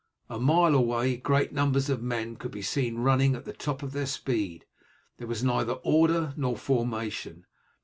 A 0.31 0.39
mile 0.39 0.73
away 0.73 1.15
great 1.15 1.51
numbers 1.53 1.87
of 1.87 2.01
men 2.01 2.35
could 2.35 2.49
be 2.49 2.63
seen 2.63 2.95
running 2.97 3.35
at 3.35 3.45
the 3.45 3.53
top 3.53 3.83
of 3.83 3.91
their 3.91 4.07
speed. 4.07 4.65
There 5.19 5.27
was 5.27 5.43
neither 5.43 5.73
order 5.73 6.33
nor 6.35 6.57
formation. 6.57 7.45